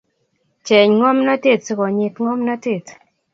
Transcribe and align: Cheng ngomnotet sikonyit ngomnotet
Cheng 0.65 0.91
ngomnotet 0.99 1.61
sikonyit 1.65 2.15
ngomnotet 2.23 2.85